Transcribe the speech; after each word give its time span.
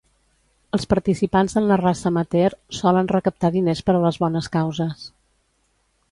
Els 0.75 0.87
participants 0.93 1.55
en 1.61 1.67
la 1.71 1.75
raça 1.81 2.07
amateur 2.09 2.55
solen 2.77 3.09
recaptar 3.13 3.51
diners 3.57 3.83
per 3.89 3.95
a 3.97 4.01
les 4.07 4.17
bones 4.25 4.49
causes. 4.57 5.05